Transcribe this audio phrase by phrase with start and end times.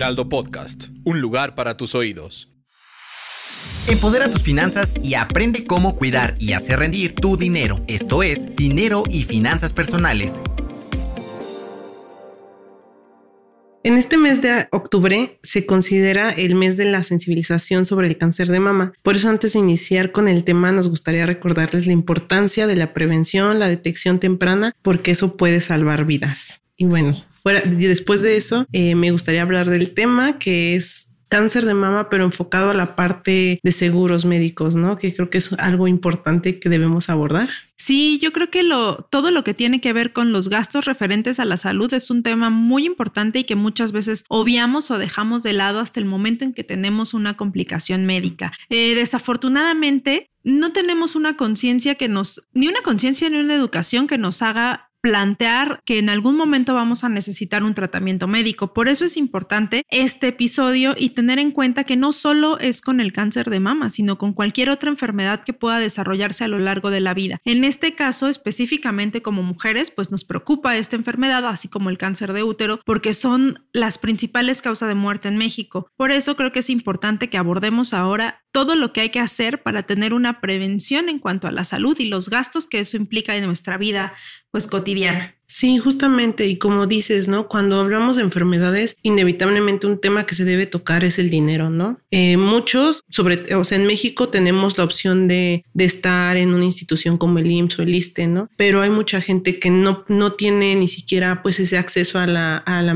[0.00, 2.48] Heraldo Podcast, un lugar para tus oídos.
[3.86, 7.84] Empodera tus finanzas y aprende cómo cuidar y hacer rendir tu dinero.
[7.86, 10.40] Esto es Dinero y Finanzas Personales
[13.82, 18.48] En este mes de octubre se considera el mes de la sensibilización sobre el cáncer
[18.48, 18.94] de mama.
[19.02, 22.94] Por eso antes de iniciar con el tema nos gustaría recordarles la importancia de la
[22.94, 26.62] prevención, la detección temprana, porque eso puede salvar vidas.
[26.78, 31.64] Y bueno, fuera, después de eso eh, me gustaría hablar del tema que es cáncer
[31.64, 34.98] de mama, pero enfocado a la parte de seguros médicos, ¿no?
[34.98, 37.48] Que creo que es algo importante que debemos abordar.
[37.76, 41.38] Sí, yo creo que lo, todo lo que tiene que ver con los gastos referentes
[41.38, 45.44] a la salud es un tema muy importante y que muchas veces obviamos o dejamos
[45.44, 48.52] de lado hasta el momento en que tenemos una complicación médica.
[48.68, 54.18] Eh, desafortunadamente, no tenemos una conciencia que nos, ni una conciencia ni una educación que
[54.18, 58.72] nos haga plantear que en algún momento vamos a necesitar un tratamiento médico.
[58.72, 63.00] Por eso es importante este episodio y tener en cuenta que no solo es con
[63.00, 66.90] el cáncer de mama, sino con cualquier otra enfermedad que pueda desarrollarse a lo largo
[66.90, 67.38] de la vida.
[67.44, 72.32] En este caso, específicamente como mujeres, pues nos preocupa esta enfermedad, así como el cáncer
[72.32, 75.88] de útero, porque son las principales causas de muerte en México.
[75.96, 79.62] Por eso creo que es importante que abordemos ahora todo lo que hay que hacer
[79.62, 83.36] para tener una prevención en cuanto a la salud y los gastos que eso implica
[83.36, 84.12] en nuestra vida
[84.50, 85.36] pues cotidiana.
[85.46, 87.48] Sí, justamente, y como dices, ¿no?
[87.48, 91.98] Cuando hablamos de enfermedades, inevitablemente un tema que se debe tocar es el dinero, ¿no?
[92.12, 96.64] Eh, muchos, sobre, o sea, en México tenemos la opción de, de, estar en una
[96.64, 98.48] institución como el IMSS o el ISTE, ¿no?
[98.56, 102.56] Pero hay mucha gente que no, no tiene ni siquiera pues ese acceso a la,
[102.56, 102.94] a la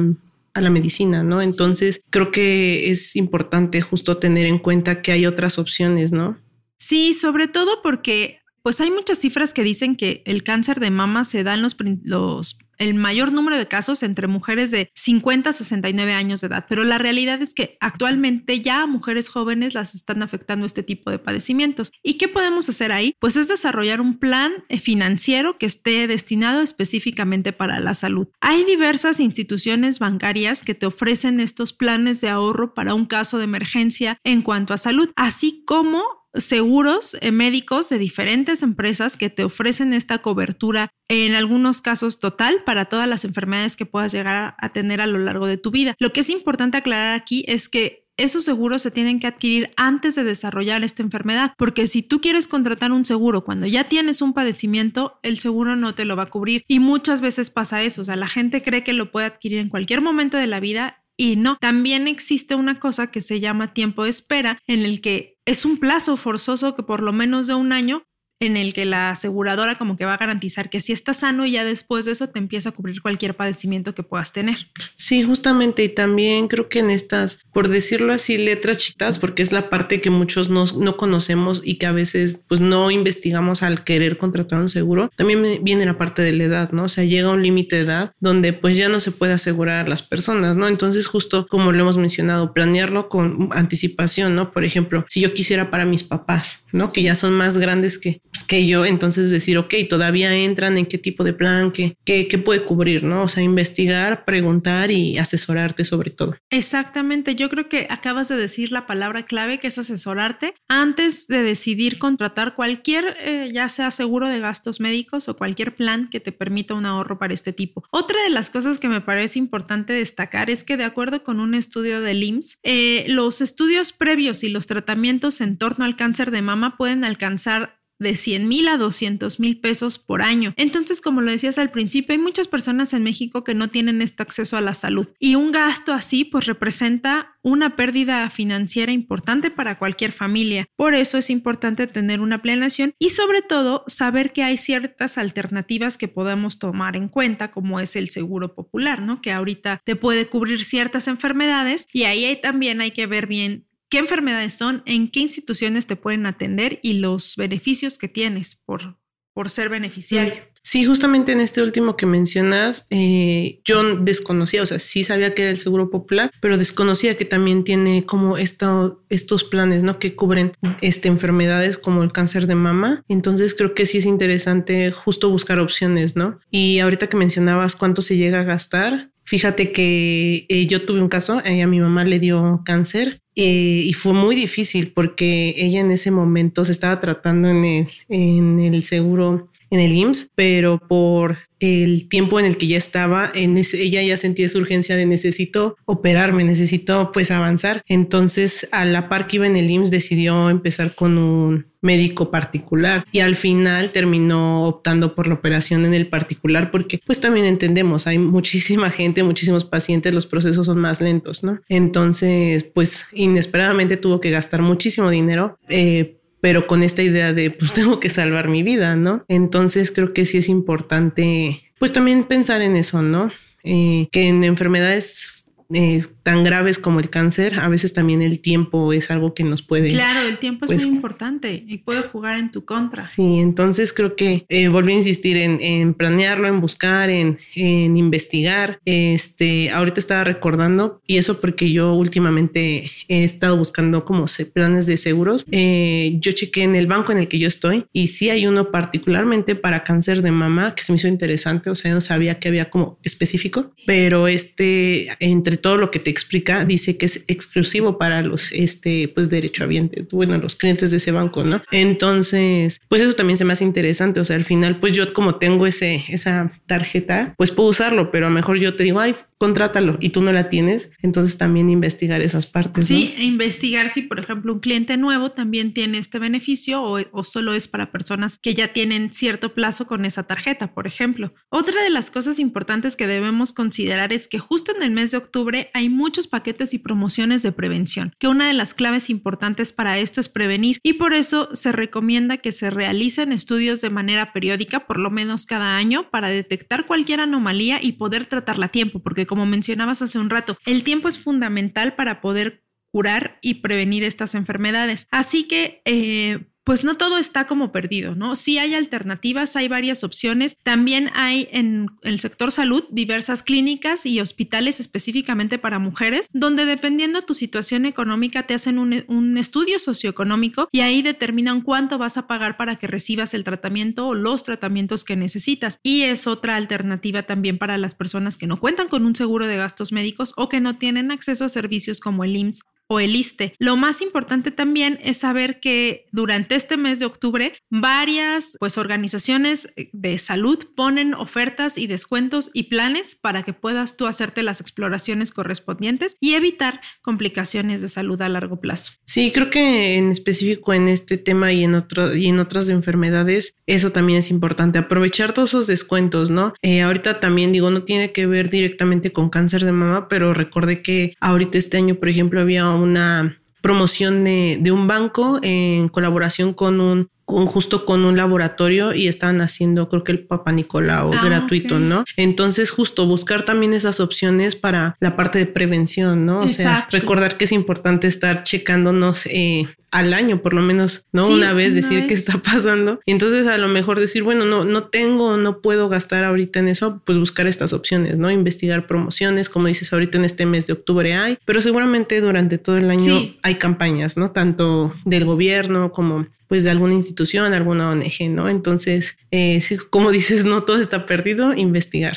[0.55, 1.43] a la medicina, ¿no?
[1.43, 6.39] Entonces, creo que es importante justo tener en cuenta que hay otras opciones, ¿no?
[6.79, 11.25] Sí, sobre todo porque pues hay muchas cifras que dicen que el cáncer de mama
[11.25, 15.53] se da en los, los el mayor número de casos entre mujeres de 50 a
[15.53, 19.95] 69 años de edad, pero la realidad es que actualmente ya a mujeres jóvenes las
[19.95, 21.93] están afectando este tipo de padecimientos.
[22.03, 23.15] ¿Y qué podemos hacer ahí?
[23.21, 28.29] Pues es desarrollar un plan eh, financiero que esté destinado específicamente para la salud.
[28.41, 33.45] Hay diversas instituciones bancarias que te ofrecen estos planes de ahorro para un caso de
[33.45, 39.45] emergencia en cuanto a salud, así como seguros eh, médicos de diferentes empresas que te
[39.45, 44.69] ofrecen esta cobertura, en algunos casos total, para todas las enfermedades que puedas llegar a
[44.71, 45.95] tener a lo largo de tu vida.
[45.99, 50.15] Lo que es importante aclarar aquí es que esos seguros se tienen que adquirir antes
[50.15, 54.35] de desarrollar esta enfermedad, porque si tú quieres contratar un seguro cuando ya tienes un
[54.35, 58.05] padecimiento, el seguro no te lo va a cubrir y muchas veces pasa eso, o
[58.05, 61.37] sea, la gente cree que lo puede adquirir en cualquier momento de la vida y
[61.37, 65.65] no, también existe una cosa que se llama tiempo de espera en el que es
[65.65, 68.05] un plazo forzoso que por lo menos de un año
[68.41, 71.53] en el que la aseguradora como que va a garantizar que si estás sano y
[71.53, 74.69] ya después de eso te empieza a cubrir cualquier padecimiento que puedas tener.
[74.97, 79.53] Sí, justamente y también creo que en estas, por decirlo así, letras chiquitas, porque es
[79.53, 83.85] la parte que muchos no, no conocemos y que a veces pues no investigamos al
[83.85, 86.85] querer contratar un seguro, también viene la parte de la edad, ¿no?
[86.85, 89.89] O sea, llega un límite de edad donde pues ya no se puede asegurar a
[89.89, 90.69] las personas, ¿no?
[90.69, 94.53] Entonces justo como lo hemos mencionado, planearlo con anticipación, ¿no?
[94.53, 96.89] Por ejemplo, si yo quisiera para mis papás, ¿no?
[96.89, 100.87] Que ya son más grandes que pues, que yo entonces decir, ok, todavía entran en
[100.87, 103.23] qué tipo de plan, qué, qué, qué puede cubrir, ¿no?
[103.23, 106.35] O sea, investigar, preguntar y asesorarte sobre todo.
[106.51, 111.45] Exactamente, yo creo que acabas de decir la palabra clave que es asesorarte antes de
[111.45, 116.33] decidir contratar cualquier, eh, ya sea seguro de gastos médicos o cualquier plan que te
[116.33, 117.85] permita un ahorro para este tipo.
[117.93, 121.55] Otra de las cosas que me parece importante destacar es que de acuerdo con un
[121.55, 126.43] estudio del IMSS, eh, los estudios previos y los tratamientos en torno al cáncer de
[126.43, 130.55] mama pueden alcanzar de 100 mil a 200 mil pesos por año.
[130.57, 134.23] Entonces, como lo decías al principio, hay muchas personas en México que no tienen este
[134.23, 139.79] acceso a la salud y un gasto así pues representa una pérdida financiera importante para
[139.79, 140.67] cualquier familia.
[140.77, 145.99] Por eso es importante tener una planeación y sobre todo saber que hay ciertas alternativas
[145.99, 149.21] que podemos tomar en cuenta, como es el seguro popular, ¿no?
[149.21, 153.99] Que ahorita te puede cubrir ciertas enfermedades y ahí también hay que ver bien qué
[153.99, 158.99] enfermedades son, en qué instituciones te pueden atender y los beneficios que tienes por,
[159.33, 160.35] por ser beneficiario.
[160.67, 165.43] Sí, justamente en este último que mencionas, eh, yo desconocía, o sea, sí sabía que
[165.43, 169.99] era el Seguro Popular, pero desconocía que también tiene como esto, estos planes, ¿no?
[169.99, 173.05] Que cubren este, enfermedades como el cáncer de mama.
[173.09, 176.39] Entonces creo que sí es interesante justo buscar opciones, ¿no?
[176.51, 181.09] Y ahorita que mencionabas cuánto se llega a gastar, Fíjate que eh, yo tuve un
[181.09, 185.91] caso, a mi mamá le dio cáncer eh, y fue muy difícil porque ella en
[185.91, 191.39] ese momento se estaba tratando en el, en el seguro en el IMSS, pero por
[191.61, 195.07] el tiempo en el que ya estaba, en ese, ella ya sentía esa urgencia de
[195.07, 197.83] necesito operarme, necesito pues avanzar.
[197.87, 203.05] Entonces, a la par que iba en el IMSS, decidió empezar con un médico particular
[203.13, 208.07] y al final terminó optando por la operación en el particular porque pues también entendemos,
[208.07, 211.61] hay muchísima gente, muchísimos pacientes, los procesos son más lentos, ¿no?
[211.69, 215.59] Entonces, pues inesperadamente tuvo que gastar muchísimo dinero.
[215.69, 219.25] Eh, pero con esta idea de pues tengo que salvar mi vida, ¿no?
[219.29, 223.33] Entonces creo que sí es importante pues también pensar en eso, ¿no?
[223.63, 228.93] Eh, que en enfermedades eh, tan graves como el cáncer, a veces también el tiempo
[228.95, 229.91] es algo que nos puede...
[229.91, 233.07] Claro, el tiempo es pues, muy importante y puede jugar en tu contra.
[233.07, 238.81] Sí, entonces creo que eh, volví a insistir en, planearlo, en buscar, en, investigar.
[238.87, 244.25] Este, ahorita estaba recordando y eso porque yo últimamente he estado buscando como
[244.55, 245.45] planes de seguros.
[245.51, 248.71] Eh, yo chequé en el banco en el que yo estoy y sí hay uno
[248.71, 252.49] particularmente para cáncer de mama que se me hizo interesante, o sea, no sabía que
[252.49, 257.99] había como específico, pero este, entre todo lo que te explica, dice que es exclusivo
[257.99, 261.63] para los este, pues derechohabientes, bueno, los clientes de ese banco, ¿no?
[261.71, 264.21] Entonces, pues eso también se me hace interesante.
[264.21, 268.27] O sea, al final, pues yo como tengo ese, esa tarjeta, pues puedo usarlo, pero
[268.27, 271.69] a lo mejor yo te digo, ay, contrátalo y tú no la tienes, entonces también
[271.69, 272.87] investigar esas partes.
[272.87, 277.25] Sí, e investigar si, por ejemplo, un cliente nuevo también tiene este beneficio o, o,
[277.25, 281.35] solo es para personas que ya tienen cierto plazo con esa tarjeta, por ejemplo.
[281.51, 285.19] Otra de las cosas importantes que debemos considerar es que justo en el mes de
[285.19, 289.99] octubre hay muchos paquetes y promociones de prevención, que una de las claves importantes para
[289.99, 294.87] esto es prevenir y por eso se recomienda que se realicen estudios de manera periódica,
[294.87, 299.27] por lo menos cada año, para detectar cualquier anomalía y poder tratarla a tiempo, porque
[299.27, 304.37] como mencionabas hace un rato, el tiempo es fundamental para poder curar y prevenir estas
[304.37, 305.09] enfermedades.
[305.11, 308.37] Así que, eh, pues no todo está como perdido, ¿no?
[308.37, 310.57] Sí hay alternativas, hay varias opciones.
[310.63, 317.23] También hay en el sector salud diversas clínicas y hospitales específicamente para mujeres, donde dependiendo
[317.23, 322.27] tu situación económica te hacen un, un, estudio socioeconómico y ahí determinan cuánto vas a
[322.27, 325.79] pagar para que recibas el tratamiento o los tratamientos que necesitas.
[325.83, 329.57] Y es otra alternativa también para las personas que no cuentan con un seguro de
[329.57, 333.55] gastos médicos o que no tienen acceso a servicios como el IMSS o el ISTE.
[333.59, 339.73] Lo más importante también es saber que durante este mes de octubre varias pues organizaciones
[339.93, 345.33] de salud ponen ofertas y descuentos y planes para que puedas tú hacerte las exploraciones
[345.33, 348.93] correspondientes y evitar complicaciones de salud a largo plazo.
[349.05, 353.55] Sí, creo que en específico en este tema y en otro y en otras enfermedades
[353.67, 356.55] eso también es importante aprovechar todos esos descuentos, ¿no?
[356.63, 360.83] Eh, ahorita también digo no tiene que ver directamente con cáncer de mama, pero recordé
[360.83, 366.53] que ahorita este año por ejemplo había una promoción de, de, un banco en colaboración
[366.53, 371.13] con un con, justo con un laboratorio y estaban haciendo creo que el Papa Nicolau
[371.13, 372.05] ah, gratuito, ¿no?
[372.17, 376.43] Entonces justo buscar también esas opciones para la parte de prevención, ¿no?
[376.43, 381.27] O sea, recordar que es importante estar checándonos eh, al año, por lo menos, ¿no?
[381.29, 383.01] una vez decir qué está pasando.
[383.05, 386.69] Y entonces a lo mejor decir, bueno, no, no tengo, no puedo gastar ahorita en
[386.69, 388.31] eso, pues buscar estas opciones, ¿no?
[388.31, 392.77] Investigar promociones, como dices ahorita en este mes de octubre hay, pero seguramente durante todo
[392.77, 394.31] el año hay campañas, ¿no?
[394.31, 398.49] Tanto del gobierno como pues de alguna institución, alguna ONG, ¿no?
[398.49, 402.17] Entonces, eh, como dices, no todo está perdido, investigar.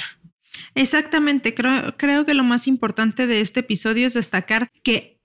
[0.76, 5.18] Exactamente, creo, creo que lo más importante de este episodio es destacar que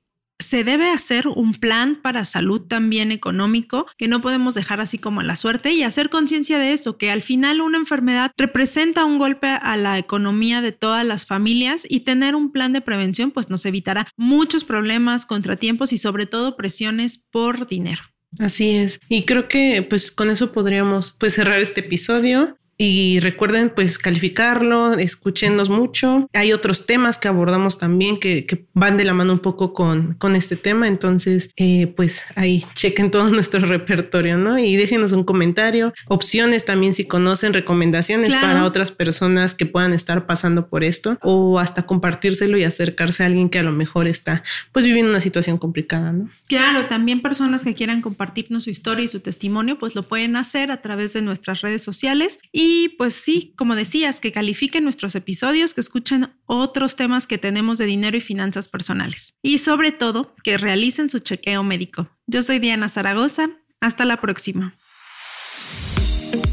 [0.42, 5.21] se debe hacer un plan para salud también económico, que no podemos dejar así como
[5.21, 9.18] a la suerte y hacer conciencia de eso, que al final una enfermedad representa un
[9.18, 13.49] golpe a la economía de todas las familias y tener un plan de prevención pues
[13.49, 18.02] nos evitará muchos problemas, contratiempos y sobre todo presiones por dinero.
[18.38, 19.00] Así es.
[19.08, 22.56] Y creo que pues con eso podríamos pues cerrar este episodio.
[22.84, 26.28] Y recuerden pues calificarlo, escúchenos mucho.
[26.32, 30.14] Hay otros temas que abordamos también que, que van de la mano un poco con,
[30.14, 30.88] con este tema.
[30.88, 34.58] Entonces eh, pues ahí chequen todo nuestro repertorio, ¿no?
[34.58, 40.26] Y déjenos un comentario, opciones también si conocen, recomendaciones para otras personas que puedan estar
[40.26, 44.42] pasando por esto o hasta compartírselo y acercarse a alguien que a lo mejor está
[44.72, 46.28] pues viviendo una situación complicada, ¿no?
[46.48, 50.72] Claro, también personas que quieran compartirnos su historia y su testimonio pues lo pueden hacer
[50.72, 55.14] a través de nuestras redes sociales y Y pues sí, como decías, que califiquen nuestros
[55.14, 59.35] episodios, que escuchen otros temas que tenemos de dinero y finanzas personales.
[59.43, 62.09] Y sobre todo, que realicen su chequeo médico.
[62.26, 63.50] Yo soy Diana Zaragoza.
[63.83, 64.75] Hasta la próxima.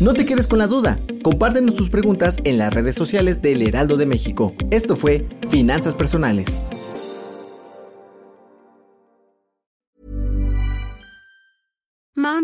[0.01, 0.99] No te quedes con la duda.
[1.21, 4.53] Compártenos tus preguntas en las redes sociales del Heraldo de México.
[4.71, 6.61] Esto fue Finanzas Personales.